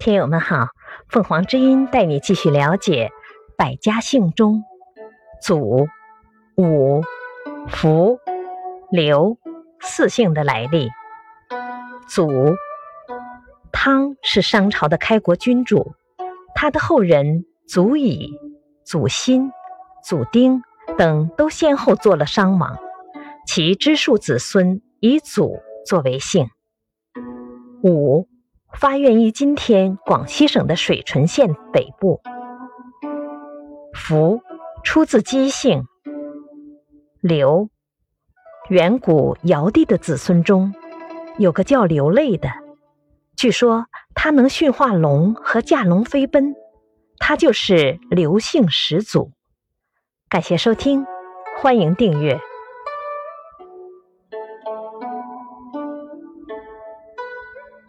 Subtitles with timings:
[0.00, 0.68] 听友们好，
[1.10, 3.10] 凤凰之音带你继续了解
[3.54, 4.64] 百家姓中
[5.42, 5.86] 祖、
[6.56, 7.02] 武、
[7.68, 8.18] 福、
[8.90, 9.36] 刘
[9.78, 10.88] 四姓的来历。
[12.08, 12.30] 祖
[13.70, 15.92] 汤是商朝的开国君主，
[16.54, 18.32] 他的后人祖乙、
[18.86, 19.52] 祖辛、
[20.02, 20.62] 祖丁
[20.96, 22.78] 等都先后做了商王，
[23.46, 26.48] 其支庶子孙以祖作为姓。
[27.82, 28.26] 武。
[28.74, 32.20] 发源于今天广西省的水淳县北部。
[33.94, 34.40] 福
[34.82, 35.84] 出自姬姓。
[37.20, 37.68] 刘，
[38.68, 40.72] 远古尧帝的子孙中
[41.36, 42.48] 有个叫刘类的，
[43.36, 46.54] 据说他能驯化龙和驾龙飞奔，
[47.18, 49.32] 他就是刘姓始祖。
[50.30, 51.04] 感谢收听，
[51.60, 52.40] 欢迎订阅。